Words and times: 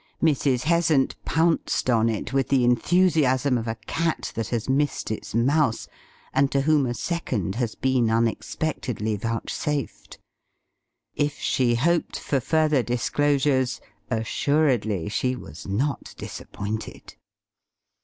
Mrs. 0.19 0.63
Heasant 0.63 1.15
pounced 1.25 1.87
on 1.87 2.09
it 2.09 2.33
with 2.33 2.47
the 2.49 2.63
enthusiasm 2.63 3.55
of 3.55 3.67
a 3.67 3.75
cat 3.85 4.31
that 4.33 4.47
has 4.47 4.67
missed 4.67 5.11
its 5.11 5.35
mouse 5.35 5.87
and 6.33 6.51
to 6.51 6.61
whom 6.61 6.87
a 6.87 6.95
second 6.95 7.53
has 7.53 7.75
been 7.75 8.09
unexpectedly 8.09 9.15
vouchsafed. 9.15 10.17
If 11.13 11.37
she 11.37 11.75
hoped 11.75 12.17
for 12.17 12.39
further 12.39 12.81
disclosures 12.81 13.79
assuredly 14.09 15.07
she 15.07 15.35
was 15.35 15.67
not 15.67 16.15
disappointed. 16.17 17.13